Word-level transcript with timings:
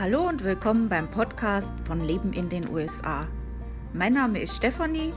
Hallo 0.00 0.28
und 0.28 0.44
willkommen 0.44 0.88
beim 0.88 1.10
Podcast 1.10 1.72
von 1.84 2.04
Leben 2.04 2.32
in 2.32 2.48
den 2.48 2.68
USA. 2.68 3.26
Mein 3.92 4.12
Name 4.12 4.40
ist 4.40 4.54
Stefanie 4.54 5.12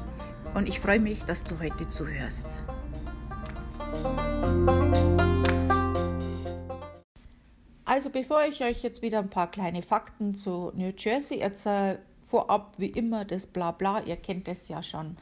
und 0.55 0.67
ich 0.67 0.79
freue 0.79 0.99
mich, 0.99 1.23
dass 1.23 1.43
du 1.43 1.59
heute 1.59 1.87
zuhörst. 1.87 2.63
Also 7.85 8.09
bevor 8.09 8.43
ich 8.45 8.63
euch 8.63 8.81
jetzt 8.81 9.03
wieder 9.03 9.19
ein 9.19 9.29
paar 9.29 9.51
kleine 9.51 9.83
Fakten 9.83 10.33
zu 10.33 10.71
New 10.73 10.91
Jersey 10.97 11.37
erzähle, 11.37 11.99
vorab 12.25 12.73
wie 12.79 12.87
immer 12.89 13.23
das 13.23 13.45
Blabla, 13.45 14.01
ihr 14.07 14.15
kennt 14.15 14.47
es 14.47 14.67
ja 14.67 14.81
schon. 14.81 15.15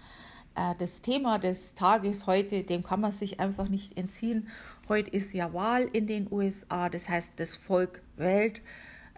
Äh, 0.55 0.75
das 0.77 1.01
Thema 1.01 1.37
des 1.37 1.73
Tages 1.73 2.27
heute, 2.27 2.63
dem 2.63 2.81
kann 2.81 3.01
man 3.01 3.11
sich 3.11 3.41
einfach 3.41 3.67
nicht 3.67 3.97
entziehen. 3.97 4.47
Heute 4.87 5.09
ist 5.09 5.33
ja 5.33 5.53
Wahl 5.53 5.83
in 5.91 6.07
den 6.07 6.31
USA, 6.31 6.87
das 6.87 7.09
heißt, 7.09 7.33
das 7.35 7.57
Volk 7.57 8.01
wählt. 8.15 8.61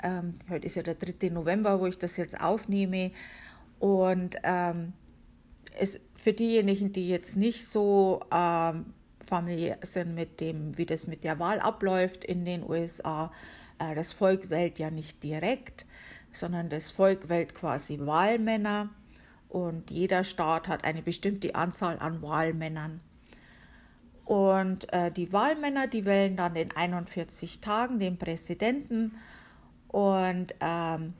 Ähm, 0.03 0.39
heute 0.49 0.65
ist 0.65 0.75
ja 0.75 0.83
der 0.83 0.95
3. 0.95 1.29
November, 1.29 1.79
wo 1.79 1.85
ich 1.85 1.97
das 1.97 2.17
jetzt 2.17 2.39
aufnehme. 2.39 3.11
Und 3.79 4.37
ähm, 4.43 4.93
es, 5.77 5.99
für 6.15 6.33
diejenigen, 6.33 6.91
die 6.91 7.09
jetzt 7.09 7.35
nicht 7.35 7.65
so 7.65 8.21
ähm, 8.31 8.93
familiär 9.19 9.77
sind 9.81 10.15
mit 10.15 10.39
dem, 10.39 10.77
wie 10.77 10.85
das 10.85 11.07
mit 11.07 11.23
der 11.23 11.39
Wahl 11.39 11.59
abläuft 11.59 12.23
in 12.23 12.45
den 12.45 12.67
USA, 12.67 13.31
äh, 13.79 13.95
das 13.95 14.13
Volk 14.13 14.49
wählt 14.49 14.79
ja 14.79 14.91
nicht 14.91 15.23
direkt, 15.23 15.85
sondern 16.31 16.69
das 16.69 16.91
Volk 16.91 17.29
wählt 17.29 17.53
quasi 17.53 17.99
Wahlmänner 17.99 18.89
und 19.49 19.91
jeder 19.91 20.23
Staat 20.23 20.67
hat 20.67 20.85
eine 20.85 21.01
bestimmte 21.01 21.55
Anzahl 21.55 21.99
an 21.99 22.21
Wahlmännern. 22.21 23.01
Und 24.23 24.91
äh, 24.93 25.11
die 25.11 25.33
Wahlmänner, 25.33 25.87
die 25.87 26.05
wählen 26.05 26.37
dann 26.37 26.55
in 26.55 26.71
41 26.71 27.59
Tagen 27.59 27.99
den 27.99 28.17
Präsidenten 28.17 29.17
und 29.91 30.55
ähm, 30.61 31.13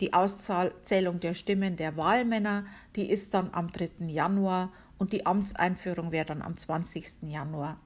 die 0.00 0.12
Auszählung 0.12 1.20
der 1.20 1.34
Stimmen 1.34 1.76
der 1.76 1.96
Wahlmänner, 1.96 2.64
die 2.96 3.10
ist 3.10 3.34
dann 3.34 3.50
am 3.52 3.72
3. 3.72 4.06
Januar 4.06 4.72
und 4.98 5.12
die 5.12 5.26
Amtseinführung 5.26 6.12
wäre 6.12 6.26
dann 6.26 6.42
am 6.42 6.56
20. 6.56 7.22
Januar. 7.22 7.80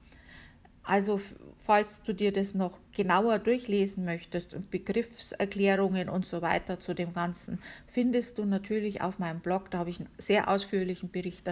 Also 0.83 1.19
falls 1.55 2.01
du 2.03 2.13
dir 2.13 2.31
das 2.31 2.53
noch 2.53 2.79
genauer 2.91 3.39
durchlesen 3.39 4.05
möchtest 4.05 4.53
und 4.53 4.71
Begriffserklärungen 4.71 6.09
und 6.09 6.25
so 6.25 6.41
weiter 6.41 6.79
zu 6.79 6.93
dem 6.93 7.11
Ganzen, 7.13 7.59
findest 7.87 8.37
du 8.37 8.45
natürlich 8.45 9.01
auf 9.01 9.19
meinem 9.19 9.39
Blog. 9.39 9.69
Da 9.71 9.79
habe 9.79 9.89
ich 9.89 9.99
einen 9.99 10.09
sehr 10.17 10.47
ausführlichen 10.47 11.11
Bericht 11.11 11.49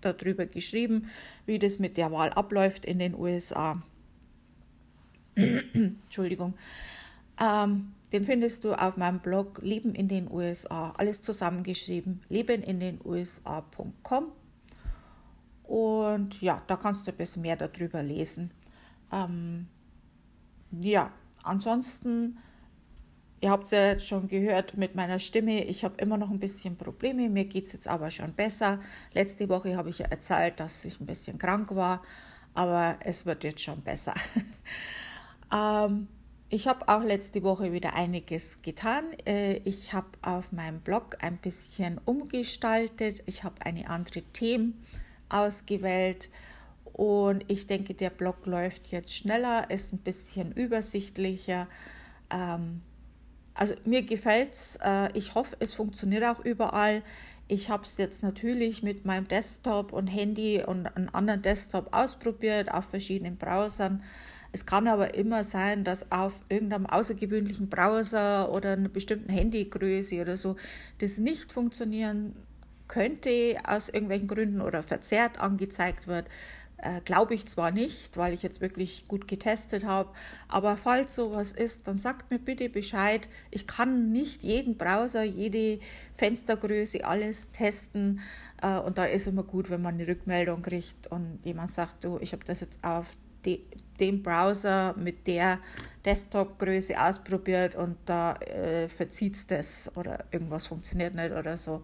darüber 0.00 0.46
geschrieben, 0.46 1.08
wie 1.46 1.58
das 1.58 1.78
mit 1.78 1.96
der 1.96 2.12
Wahl 2.12 2.30
abläuft 2.30 2.84
in 2.84 2.98
den 2.98 3.14
USA. 3.14 3.80
Entschuldigung. 5.36 6.54
Ähm, 7.40 7.94
den 8.12 8.22
findest 8.22 8.64
du 8.64 8.74
auf 8.74 8.96
meinem 8.96 9.18
Blog 9.18 9.60
Leben 9.62 9.94
in 9.94 10.06
den 10.06 10.30
USA, 10.30 10.92
alles 10.96 11.22
zusammengeschrieben, 11.22 12.22
lebenindenusa.com. 12.28 14.32
Und 15.64 16.40
ja, 16.40 16.62
da 16.66 16.76
kannst 16.76 17.06
du 17.06 17.10
ein 17.10 17.16
bisschen 17.16 17.42
mehr 17.42 17.56
darüber 17.56 18.02
lesen. 18.02 18.52
Ähm, 19.10 19.66
ja, 20.70 21.10
ansonsten, 21.42 22.38
ihr 23.40 23.50
habt 23.50 23.64
es 23.64 23.72
ja 23.72 23.88
jetzt 23.88 24.06
schon 24.06 24.28
gehört 24.28 24.76
mit 24.76 24.94
meiner 24.94 25.18
Stimme, 25.18 25.64
ich 25.64 25.84
habe 25.84 25.96
immer 25.96 26.16
noch 26.16 26.30
ein 26.30 26.38
bisschen 26.38 26.76
Probleme, 26.76 27.28
mir 27.28 27.46
geht 27.46 27.66
es 27.66 27.72
jetzt 27.72 27.88
aber 27.88 28.10
schon 28.10 28.34
besser. 28.34 28.78
Letzte 29.12 29.48
Woche 29.48 29.76
habe 29.76 29.90
ich 29.90 29.98
ja 29.98 30.06
erzählt, 30.06 30.60
dass 30.60 30.84
ich 30.84 31.00
ein 31.00 31.06
bisschen 31.06 31.38
krank 31.38 31.74
war, 31.74 32.02
aber 32.54 32.98
es 33.00 33.26
wird 33.26 33.42
jetzt 33.42 33.62
schon 33.62 33.82
besser. 33.82 34.14
ähm, 35.52 36.06
ich 36.54 36.68
habe 36.68 36.86
auch 36.88 37.02
letzte 37.02 37.42
Woche 37.42 37.72
wieder 37.72 37.94
einiges 37.94 38.62
getan. 38.62 39.06
Äh, 39.26 39.54
ich 39.64 39.92
habe 39.92 40.06
auf 40.22 40.52
meinem 40.52 40.78
Blog 40.78 41.16
ein 41.18 41.36
bisschen 41.36 42.00
umgestaltet. 42.04 43.24
Ich 43.26 43.42
habe 43.42 43.56
eine 43.66 43.90
andere 43.90 44.22
Themen 44.22 44.80
ausgewählt 45.28 46.28
und 46.84 47.44
ich 47.48 47.66
denke, 47.66 47.94
der 47.94 48.10
Blog 48.10 48.46
läuft 48.46 48.92
jetzt 48.92 49.16
schneller, 49.16 49.68
ist 49.68 49.92
ein 49.94 49.98
bisschen 49.98 50.52
übersichtlicher. 50.52 51.66
Ähm, 52.30 52.82
also 53.54 53.74
mir 53.84 54.02
gefällt 54.02 54.52
es. 54.52 54.78
Äh, 54.80 55.08
ich 55.14 55.34
hoffe, 55.34 55.56
es 55.58 55.74
funktioniert 55.74 56.22
auch 56.22 56.38
überall. 56.38 57.02
Ich 57.48 57.68
habe 57.68 57.82
es 57.82 57.96
jetzt 57.96 58.22
natürlich 58.22 58.84
mit 58.84 59.04
meinem 59.04 59.26
Desktop 59.26 59.92
und 59.92 60.06
Handy 60.06 60.62
und 60.62 60.86
einem 60.86 61.10
anderen 61.12 61.42
Desktop 61.42 61.92
ausprobiert, 61.92 62.72
auf 62.72 62.84
verschiedenen 62.84 63.38
Browsern. 63.38 64.04
Es 64.54 64.66
kann 64.66 64.86
aber 64.86 65.14
immer 65.14 65.42
sein, 65.42 65.82
dass 65.82 66.12
auf 66.12 66.40
irgendeinem 66.48 66.86
außergewöhnlichen 66.86 67.68
Browser 67.68 68.52
oder 68.52 68.74
einer 68.74 68.88
bestimmten 68.88 69.28
Handygröße 69.28 70.20
oder 70.20 70.36
so 70.36 70.54
das 70.98 71.18
nicht 71.18 71.52
funktionieren 71.52 72.36
könnte 72.86 73.56
aus 73.64 73.88
irgendwelchen 73.88 74.28
Gründen 74.28 74.60
oder 74.60 74.84
verzerrt 74.84 75.40
angezeigt 75.40 76.06
wird. 76.06 76.28
Äh, 76.76 77.00
Glaube 77.04 77.34
ich 77.34 77.46
zwar 77.46 77.72
nicht, 77.72 78.16
weil 78.16 78.32
ich 78.32 78.44
jetzt 78.44 78.60
wirklich 78.60 79.08
gut 79.08 79.26
getestet 79.26 79.84
habe, 79.84 80.10
aber 80.46 80.76
falls 80.76 81.16
sowas 81.16 81.50
ist, 81.50 81.88
dann 81.88 81.98
sagt 81.98 82.30
mir 82.30 82.38
bitte 82.38 82.68
Bescheid. 82.68 83.28
Ich 83.50 83.66
kann 83.66 84.12
nicht 84.12 84.44
jeden 84.44 84.76
Browser, 84.76 85.24
jede 85.24 85.80
Fenstergröße, 86.12 87.04
alles 87.04 87.50
testen. 87.50 88.20
Äh, 88.62 88.78
und 88.78 88.98
da 88.98 89.06
ist 89.06 89.26
immer 89.26 89.42
gut, 89.42 89.68
wenn 89.68 89.82
man 89.82 89.94
eine 89.94 90.06
Rückmeldung 90.06 90.62
kriegt 90.62 91.08
und 91.08 91.40
jemand 91.42 91.72
sagt, 91.72 92.04
du, 92.04 92.20
ich 92.20 92.32
habe 92.32 92.44
das 92.44 92.60
jetzt 92.60 92.78
auf 92.84 93.16
de, 93.44 93.60
dem 94.00 94.22
Browser 94.22 94.94
mit 94.96 95.26
der 95.26 95.58
Desktop-Größe 96.04 97.00
ausprobiert 97.00 97.74
und 97.74 97.96
da 98.06 98.34
äh, 98.36 98.88
verzieht 98.88 99.34
es 99.34 99.46
das 99.46 99.96
oder 99.96 100.24
irgendwas 100.30 100.66
funktioniert 100.66 101.14
nicht 101.14 101.32
oder 101.32 101.56
so, 101.56 101.82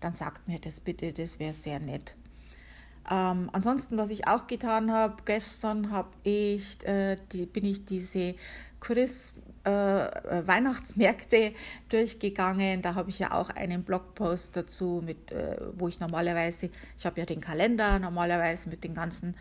dann 0.00 0.14
sagt 0.14 0.48
mir 0.48 0.58
das 0.58 0.80
bitte, 0.80 1.12
das 1.12 1.38
wäre 1.38 1.54
sehr 1.54 1.78
nett. 1.78 2.16
Ähm, 3.10 3.50
ansonsten, 3.52 3.96
was 3.96 4.10
ich 4.10 4.26
auch 4.26 4.46
getan 4.46 4.92
habe, 4.92 5.16
gestern 5.24 5.90
habe 5.90 6.10
ich, 6.22 6.84
äh, 6.86 7.16
die, 7.32 7.46
bin 7.46 7.64
ich 7.64 7.84
diese 7.84 8.34
Chris 8.80 9.34
äh, 9.64 9.70
Weihnachtsmärkte 9.70 11.52
durchgegangen. 11.88 12.82
Da 12.82 12.94
habe 12.94 13.10
ich 13.10 13.18
ja 13.18 13.32
auch 13.32 13.50
einen 13.50 13.82
Blogpost 13.82 14.56
dazu, 14.56 15.02
mit, 15.04 15.32
äh, 15.32 15.56
wo 15.76 15.88
ich 15.88 16.00
normalerweise, 16.00 16.70
ich 16.96 17.06
habe 17.06 17.20
ja 17.20 17.26
den 17.26 17.40
Kalender 17.40 17.98
normalerweise 17.98 18.68
mit 18.68 18.84
den 18.84 18.94
ganzen 18.94 19.34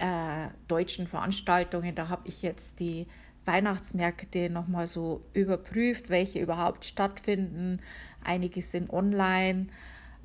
äh, 0.00 0.48
deutschen 0.68 1.06
Veranstaltungen. 1.06 1.94
Da 1.94 2.08
habe 2.08 2.26
ich 2.26 2.42
jetzt 2.42 2.80
die 2.80 3.06
Weihnachtsmärkte 3.44 4.50
nochmal 4.50 4.86
so 4.86 5.24
überprüft, 5.32 6.10
welche 6.10 6.40
überhaupt 6.40 6.84
stattfinden. 6.84 7.80
Einige 8.22 8.60
sind 8.60 8.90
online 8.90 9.68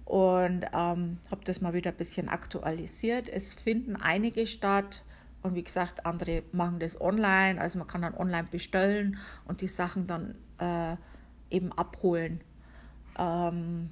und 0.05 0.65
ähm, 0.73 1.19
habe 1.31 1.43
das 1.45 1.61
mal 1.61 1.73
wieder 1.73 1.91
ein 1.91 1.97
bisschen 1.97 2.29
aktualisiert. 2.29 3.29
Es 3.29 3.53
finden 3.53 3.95
einige 3.95 4.45
statt 4.45 5.05
und 5.41 5.55
wie 5.55 5.63
gesagt, 5.63 6.05
andere 6.05 6.43
machen 6.51 6.79
das 6.79 6.99
online. 6.99 7.59
Also 7.59 7.79
man 7.79 7.87
kann 7.87 8.01
dann 8.01 8.15
online 8.15 8.47
bestellen 8.49 9.17
und 9.45 9.61
die 9.61 9.67
Sachen 9.67 10.07
dann 10.07 10.35
äh, 10.59 10.95
eben 11.49 11.71
abholen. 11.71 12.41
Ähm, 13.17 13.91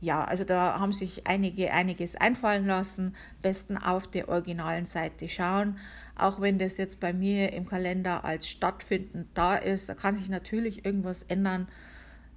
ja, 0.00 0.24
also 0.24 0.44
da 0.44 0.78
haben 0.78 0.92
sich 0.92 1.26
einige 1.26 1.72
einiges 1.72 2.14
einfallen 2.14 2.66
lassen. 2.66 3.16
Besten 3.42 3.76
auf 3.76 4.06
der 4.06 4.28
originalen 4.28 4.84
Seite 4.84 5.28
schauen. 5.28 5.78
Auch 6.16 6.40
wenn 6.40 6.58
das 6.58 6.76
jetzt 6.76 7.00
bei 7.00 7.12
mir 7.12 7.52
im 7.52 7.66
Kalender 7.66 8.24
als 8.24 8.48
stattfindend 8.48 9.26
da 9.34 9.56
ist, 9.56 9.88
da 9.88 9.94
kann 9.94 10.16
sich 10.16 10.28
natürlich 10.28 10.84
irgendwas 10.84 11.24
ändern. 11.24 11.66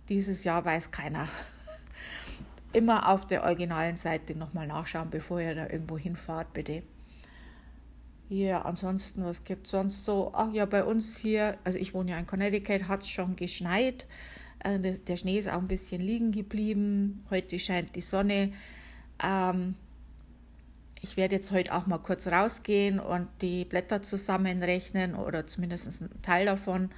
Dieses 0.09 0.44
Jahr 0.44 0.66
weiß 0.66 0.89
keiner. 0.89 1.27
Immer 2.73 3.09
auf 3.09 3.27
der 3.27 3.44
originalen 3.44 3.95
Seite 3.95 4.35
nochmal 4.35 4.66
nachschauen, 4.66 5.11
bevor 5.11 5.39
ihr 5.39 5.53
da 5.53 5.69
irgendwo 5.69 5.97
hinfahrt, 5.99 6.53
bitte. 6.53 6.81
Ja, 8.28 8.61
ansonsten, 8.61 9.23
was 9.23 9.43
gibt 9.43 9.66
es 9.66 9.72
sonst 9.72 10.05
so? 10.05 10.31
Ach 10.33 10.51
ja, 10.51 10.66
bei 10.66 10.83
uns 10.83 11.17
hier, 11.17 11.57
also 11.63 11.78
ich 11.78 11.93
wohne 11.93 12.11
ja 12.11 12.17
in 12.17 12.25
Connecticut, 12.25 12.87
hat 12.87 13.03
es 13.03 13.09
schon 13.09 13.35
geschneit. 13.35 14.07
Äh, 14.63 14.79
der 14.79 15.16
Schnee 15.16 15.40
ist 15.40 15.49
auch 15.49 15.59
ein 15.59 15.67
bisschen 15.67 16.02
liegen 16.02 16.31
geblieben. 16.31 17.25
Heute 17.29 17.59
scheint 17.59 17.96
die 17.96 18.02
Sonne. 18.02 18.53
Ähm, 19.23 19.75
ich 21.02 21.17
werde 21.17 21.35
jetzt 21.35 21.52
heute 21.52 21.73
auch 21.73 21.87
mal 21.87 21.97
kurz 21.97 22.28
rausgehen 22.28 22.99
und 22.99 23.28
die 23.41 23.66
Blätter 23.66 24.02
zusammenrechnen 24.02 25.16
oder 25.16 25.47
zumindest 25.47 26.02
einen 26.02 26.22
Teil 26.22 26.46
davon. 26.46 26.91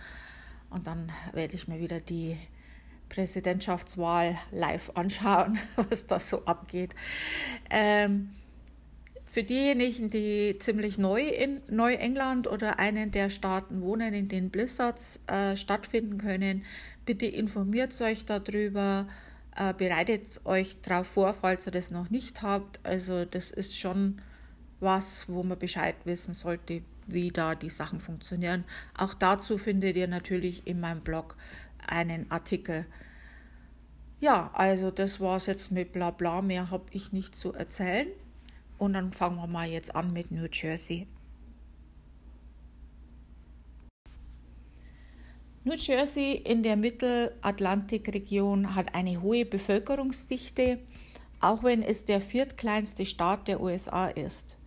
Und 0.70 0.88
dann 0.88 1.12
werde 1.32 1.56
ich 1.56 1.68
mir 1.68 1.80
wieder 1.80 2.00
die 2.00 2.38
Präsidentschaftswahl 3.10 4.38
live 4.52 4.92
anschauen, 4.96 5.60
was 5.76 6.08
da 6.08 6.20
so 6.20 6.46
abgeht. 6.46 6.94
Ähm, 7.70 8.32
für 9.34 9.44
diejenigen, 9.44 10.12
die 10.12 10.58
ziemlich 10.60 11.00
neu 11.00 11.24
in 11.24 11.62
Neuengland 11.68 12.48
oder 12.48 12.78
einen 12.78 13.10
der 13.10 13.32
Staaten 13.32 13.82
wohnen, 13.82 14.14
in 14.14 14.30
denen 14.30 14.52
Blizzards 14.52 15.24
äh, 15.26 15.56
stattfinden 15.56 16.20
können, 16.20 16.66
bitte 17.04 17.26
informiert 17.26 18.00
euch 18.00 18.26
darüber, 18.26 19.08
äh, 19.56 19.74
bereitet 19.74 20.40
euch 20.46 20.80
darauf 20.84 21.08
vor, 21.08 21.34
falls 21.34 21.66
ihr 21.66 21.72
das 21.72 21.90
noch 21.90 22.12
nicht 22.12 22.44
habt. 22.44 22.80
Also 22.84 23.26
das 23.26 23.50
ist 23.50 23.76
schon 23.76 24.22
was, 24.80 25.28
wo 25.28 25.42
man 25.42 25.58
Bescheid 25.58 25.96
wissen 26.04 26.36
sollte, 26.36 26.84
wie 27.08 27.32
da 27.32 27.56
die 27.56 27.72
Sachen 27.72 28.00
funktionieren. 28.00 28.66
Auch 28.96 29.16
dazu 29.16 29.58
findet 29.58 29.96
ihr 29.96 30.08
natürlich 30.08 30.68
in 30.68 30.80
meinem 30.80 31.02
Blog 31.02 31.38
einen 31.88 32.30
Artikel. 32.30 32.86
Ja, 34.20 34.52
also 34.54 34.92
das 34.92 35.20
war 35.20 35.38
es 35.38 35.48
jetzt 35.48 35.72
mit 35.72 35.92
Blabla. 35.92 36.44
Mehr 36.44 36.70
habe 36.70 36.86
ich 36.92 37.12
nicht 37.12 37.34
zu 37.34 37.52
erzählen. 37.54 38.10
Und 38.78 38.94
dann 38.94 39.14
fangen 39.14 39.38
wir 39.38 39.48
mal 39.48 39.68
jetzt 39.68 39.96
an 39.96 40.14
mit 40.14 40.32
New 40.32 40.48
Jersey. 40.52 41.08
New 45.66 45.76
Jersey 45.76 46.34
in 46.34 46.62
der 46.62 46.76
Mittelatlantikregion 46.76 48.76
hat 48.76 48.96
eine 48.96 49.22
hohe 49.22 49.46
Bevölkerungsdichte, 49.46 50.80
auch 51.40 51.64
wenn 51.64 51.82
es 51.82 52.04
der 52.04 52.20
viertkleinste 52.20 53.06
Staat 53.06 53.48
der 53.48 53.62
USA 53.62 54.08
ist. 54.08 54.58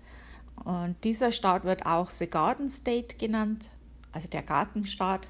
Und 0.65 0.97
dieser 1.05 1.33
Staat 1.33 1.65
wird 1.65 1.85
auch 1.85 2.09
The 2.09 2.27
Garden 2.27 2.71
State 2.71 3.17
genannt, 3.17 3.69
also 4.11 4.27
der 4.29 4.43
Gartenstaat. 4.43 5.29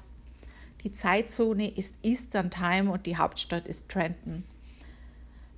Die 0.83 0.93
Zeitzone 0.93 1.69
ist 1.69 1.97
Eastern 2.01 2.49
Time 2.49 2.89
und 2.89 3.05
die 3.05 3.17
Hauptstadt 3.17 3.67
ist 3.67 3.89
Trenton. 3.89 4.45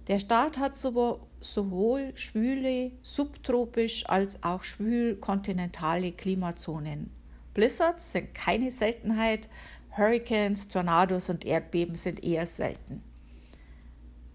Der 0.09 0.17
Staat 0.17 0.57
hat 0.57 0.75
sowohl 0.75 2.11
schwüle, 2.15 2.91
subtropisch 3.03 4.09
als 4.09 4.43
auch 4.43 4.63
schwül 4.63 5.15
kontinentale 5.15 6.11
Klimazonen. 6.11 7.11
Blizzards 7.53 8.11
sind 8.11 8.33
keine 8.33 8.71
Seltenheit, 8.71 9.49
Hurricanes, 9.95 10.67
Tornados 10.67 11.29
und 11.29 11.45
Erdbeben 11.45 11.95
sind 11.95 12.23
eher 12.23 12.47
selten. 12.47 13.03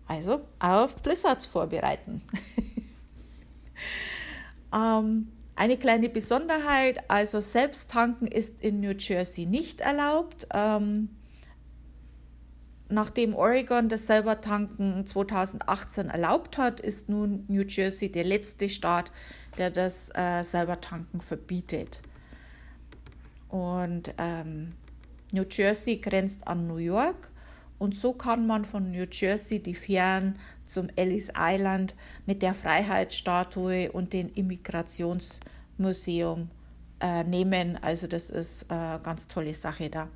Also 0.06 0.43
auf 0.61 0.94
Blizzards 1.03 1.47
vorbereiten. 1.47 2.23
ähm, 4.73 5.32
eine 5.56 5.77
kleine 5.77 6.09
Besonderheit, 6.09 7.11
also 7.11 7.41
Selbsttanken 7.41 8.29
ist 8.29 8.61
in 8.61 8.79
New 8.79 8.94
Jersey 8.97 9.47
nicht 9.47 9.81
erlaubt. 9.81 10.47
Ähm, 10.55 11.09
nachdem 12.89 13.35
Oregon 13.35 13.89
das 13.89 14.07
Selbertanken 14.07 15.07
2018 15.07 16.11
erlaubt 16.11 16.59
hat, 16.59 16.81
ist 16.81 17.09
nun 17.09 17.45
New 17.49 17.63
Jersey 17.63 18.11
der 18.11 18.25
letzte 18.25 18.69
Staat, 18.69 19.11
der 19.59 19.71
das 19.71 20.11
äh, 20.15 20.43
Selbertanken 20.43 21.21
verbietet. 21.21 22.01
Und 23.49 24.13
ähm, 24.19 24.73
New 25.33 25.45
Jersey 25.51 25.99
grenzt 25.99 26.47
an 26.47 26.67
New 26.67 26.77
York 26.77 27.31
und 27.79 27.97
so 27.97 28.13
kann 28.13 28.47
man 28.47 28.65
von 28.65 28.91
New 28.91 29.07
Jersey 29.11 29.63
die 29.63 29.75
Fähren 29.75 30.39
zum 30.65 30.89
Ellis 30.97 31.31
Island 31.37 31.95
mit 32.25 32.41
der 32.41 32.55
Freiheitsstatue 32.55 33.93
und 33.93 34.13
dem 34.13 34.33
Immigrationsmuseum 34.33 36.51
äh, 37.01 37.25
nehmen. 37.25 37.77
Also 37.83 38.07
das 38.07 38.31
ist 38.31 38.71
eine 38.71 39.01
ganz 39.03 39.27
tolle 39.29 39.55
Sache 39.55 39.91
da. 39.91 40.09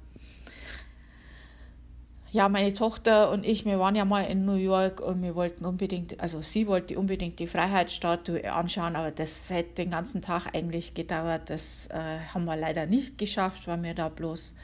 Ja, 2.31 2.51
meine 2.51 2.75
Tochter 2.75 3.31
und 3.31 3.47
ich, 3.47 3.65
wir 3.65 3.79
waren 3.79 3.95
ja 3.95 4.05
mal 4.05 4.25
in 4.25 4.45
New 4.45 4.57
York 4.57 5.01
und 5.01 5.23
wir 5.23 5.35
wollten 5.35 5.65
unbedingt, 5.65 6.21
also 6.21 6.43
sie 6.43 6.67
wollte 6.67 6.99
unbedingt 6.99 7.39
die 7.39 7.47
Freiheitsstatue 7.47 8.53
anschauen, 8.53 8.97
aber 8.97 9.11
das 9.11 9.49
hätte 9.49 9.77
den 9.77 9.91
ganzen 9.91 10.21
Tag 10.21 10.55
eigentlich 10.55 10.93
gedauert. 10.93 11.49
Das 11.49 11.87
äh, 11.87 12.19
haben 12.35 12.45
wir 12.45 12.57
leider 12.57 12.85
nicht 12.85 13.17
geschafft, 13.17 13.67
weil 13.67 13.83
wir 13.83 13.95
da 13.95 14.11
bloß 14.11 14.55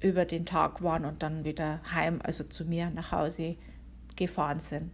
über 0.00 0.24
den 0.24 0.46
Tag 0.46 0.82
waren 0.82 1.04
und 1.04 1.22
dann 1.22 1.44
wieder 1.44 1.80
heim, 1.92 2.20
also 2.24 2.42
zu 2.44 2.64
mir 2.64 2.88
nach 2.88 3.12
Hause 3.12 3.56
gefahren 4.16 4.60
sind. 4.60 4.90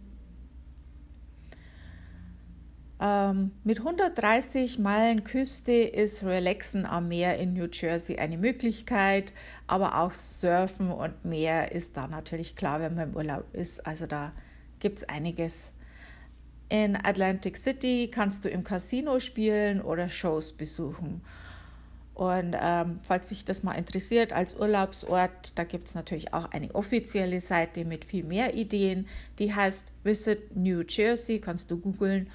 Ähm, 3.01 3.51
mit 3.63 3.79
130 3.79 4.77
Meilen 4.77 5.23
Küste 5.23 5.73
ist 5.73 6.23
Relaxen 6.23 6.85
am 6.85 7.07
Meer 7.07 7.39
in 7.39 7.53
New 7.53 7.67
Jersey 7.71 8.19
eine 8.19 8.37
Möglichkeit, 8.37 9.33
aber 9.65 9.97
auch 9.97 10.13
Surfen 10.13 10.91
und 10.91 11.25
Meer 11.25 11.71
ist 11.71 11.97
da 11.97 12.07
natürlich 12.07 12.55
klar, 12.55 12.79
wenn 12.79 12.93
man 12.93 13.09
im 13.09 13.15
Urlaub 13.15 13.45
ist. 13.53 13.87
Also 13.87 14.05
da 14.05 14.33
gibt 14.79 14.99
es 14.99 15.09
einiges. 15.09 15.73
In 16.69 16.95
Atlantic 16.95 17.57
City 17.57 18.09
kannst 18.13 18.45
du 18.45 18.49
im 18.49 18.63
Casino 18.63 19.19
spielen 19.19 19.81
oder 19.81 20.07
Shows 20.07 20.53
besuchen. 20.53 21.21
Und 22.13 22.55
ähm, 22.61 22.99
falls 23.01 23.29
sich 23.29 23.45
das 23.45 23.63
mal 23.63 23.73
interessiert, 23.73 24.31
als 24.31 24.55
Urlaubsort, 24.55 25.57
da 25.57 25.63
gibt 25.63 25.87
es 25.87 25.95
natürlich 25.95 26.35
auch 26.35 26.51
eine 26.51 26.75
offizielle 26.75 27.41
Seite 27.41 27.83
mit 27.83 28.05
viel 28.05 28.23
mehr 28.23 28.53
Ideen. 28.53 29.07
Die 29.39 29.55
heißt 29.55 29.91
Visit 30.03 30.55
New 30.55 30.83
Jersey, 30.87 31.39
kannst 31.39 31.71
du 31.71 31.79
googeln. 31.79 32.29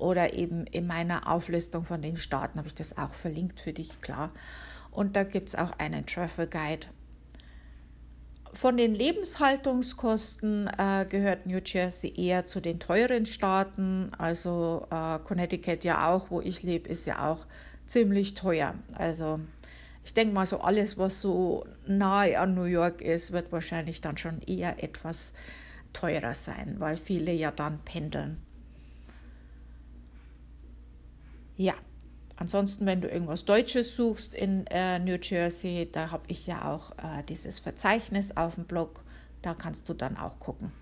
Oder 0.00 0.34
eben 0.34 0.66
in 0.66 0.86
meiner 0.86 1.30
Auflistung 1.30 1.84
von 1.84 2.02
den 2.02 2.16
Staaten 2.16 2.58
habe 2.58 2.68
ich 2.68 2.74
das 2.74 2.96
auch 2.96 3.14
verlinkt 3.14 3.60
für 3.60 3.72
dich, 3.72 4.00
klar. 4.00 4.30
Und 4.90 5.14
da 5.14 5.24
gibt 5.24 5.48
es 5.48 5.54
auch 5.54 5.72
einen 5.78 6.06
Travel 6.06 6.46
Guide. 6.46 6.86
Von 8.52 8.76
den 8.76 8.94
Lebenshaltungskosten 8.94 10.68
äh, 10.76 11.06
gehört 11.08 11.46
New 11.46 11.60
Jersey 11.64 12.12
eher 12.16 12.46
zu 12.46 12.60
den 12.60 12.80
teuren 12.80 13.24
Staaten. 13.24 14.10
Also 14.18 14.86
äh, 14.90 15.20
Connecticut 15.20 15.84
ja 15.84 16.10
auch, 16.10 16.30
wo 16.30 16.40
ich 16.40 16.64
lebe, 16.64 16.88
ist 16.88 17.06
ja 17.06 17.30
auch 17.30 17.46
ziemlich 17.86 18.34
teuer. 18.34 18.74
Also 18.94 19.38
ich 20.04 20.14
denke 20.14 20.34
mal, 20.34 20.46
so 20.46 20.60
alles, 20.60 20.98
was 20.98 21.20
so 21.20 21.64
nahe 21.86 22.40
an 22.40 22.54
New 22.54 22.64
York 22.64 23.02
ist, 23.02 23.32
wird 23.32 23.52
wahrscheinlich 23.52 24.00
dann 24.00 24.16
schon 24.16 24.40
eher 24.42 24.82
etwas 24.82 25.32
teurer 25.92 26.34
sein, 26.34 26.76
weil 26.78 26.96
viele 26.96 27.32
ja 27.32 27.50
dann 27.52 27.78
pendeln. 27.84 28.38
Ja, 31.60 31.74
ansonsten, 32.36 32.86
wenn 32.86 33.02
du 33.02 33.08
irgendwas 33.08 33.44
Deutsches 33.44 33.94
suchst 33.94 34.32
in 34.32 34.66
äh, 34.68 34.98
New 34.98 35.18
Jersey, 35.20 35.86
da 35.92 36.10
habe 36.10 36.22
ich 36.28 36.46
ja 36.46 36.72
auch 36.72 36.92
äh, 36.92 37.22
dieses 37.28 37.60
Verzeichnis 37.60 38.34
auf 38.34 38.54
dem 38.54 38.64
Blog, 38.64 39.04
da 39.42 39.52
kannst 39.52 39.86
du 39.90 39.92
dann 39.92 40.16
auch 40.16 40.38
gucken. 40.38 40.72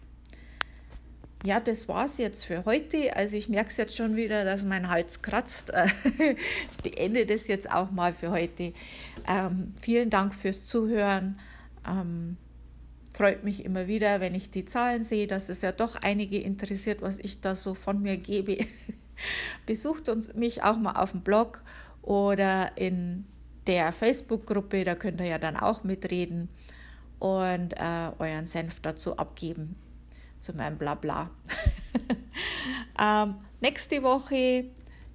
Ja, 1.45 1.59
das 1.59 1.89
war's 1.89 2.19
jetzt 2.19 2.45
für 2.45 2.65
heute. 2.65 3.17
Also 3.17 3.37
ich 3.37 3.49
merke 3.49 3.71
es 3.71 3.77
jetzt 3.77 3.97
schon 3.97 4.15
wieder, 4.15 4.45
dass 4.45 4.65
mein 4.65 4.89
Hals 4.89 5.21
kratzt. 5.21 5.73
ich 6.71 6.77
beende 6.93 7.27
das 7.27 7.49
jetzt 7.49 7.73
auch 7.73 7.91
mal 7.91 8.13
für 8.13 8.31
heute. 8.31 8.73
Ähm, 9.27 9.75
vielen 9.81 10.11
Dank 10.11 10.33
fürs 10.33 10.65
Zuhören. 10.65 11.41
Ähm, 11.85 12.37
freut 13.13 13.43
mich 13.43 13.65
immer 13.65 13.89
wieder, 13.89 14.21
wenn 14.21 14.37
ich 14.37 14.53
die 14.53 14.65
Zahlen 14.65 15.03
sehe, 15.03 15.27
dass 15.27 15.49
es 15.49 15.63
ja 15.63 15.73
doch 15.73 15.97
einige 15.97 16.39
interessiert, 16.39 17.03
was 17.03 17.19
ich 17.19 17.41
da 17.41 17.57
so 17.57 17.75
von 17.75 18.01
mir 18.01 18.17
gebe. 18.17 18.59
Besucht 19.67 20.09
uns, 20.09 20.35
mich 20.35 20.63
auch 20.63 20.77
mal 20.77 20.93
auf 20.93 21.13
dem 21.13 21.23
Blog 21.23 21.63
oder 22.03 22.77
in 22.77 23.27
der 23.67 23.93
Facebook-Gruppe, 23.93 24.85
da 24.85 24.95
könnt 24.95 25.21
ihr 25.21 25.27
ja 25.27 25.39
dann 25.39 25.57
auch 25.57 25.85
mitreden 25.85 26.49
und 27.19 27.75
äh, 27.75 28.11
euren 28.19 28.47
Senf 28.47 28.81
dazu 28.81 29.17
abgeben 29.17 29.77
zu 30.41 30.55
meinem 30.55 30.79
Blabla. 30.79 31.31
ähm, 33.01 33.35
nächste 33.61 34.03
Woche, 34.03 34.65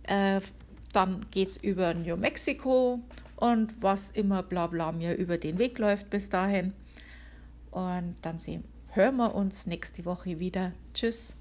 äh, 0.03 0.41
dann 0.91 1.25
geht 1.31 1.47
es 1.49 1.57
über 1.57 1.93
New 1.93 2.15
Mexico 2.17 2.99
und 3.37 3.81
was 3.81 4.11
immer 4.11 4.43
Blabla 4.43 4.91
mir 4.91 5.15
über 5.15 5.37
den 5.37 5.57
Weg 5.57 5.79
läuft 5.79 6.09
bis 6.09 6.29
dahin. 6.29 6.73
Und 7.71 8.15
dann 8.21 8.37
sehen, 8.37 8.63
hören 8.89 9.17
wir 9.17 9.33
uns 9.33 9.65
nächste 9.65 10.05
Woche 10.05 10.39
wieder. 10.39 10.73
Tschüss. 10.93 11.35